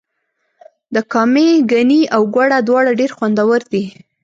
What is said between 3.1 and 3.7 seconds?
خوندور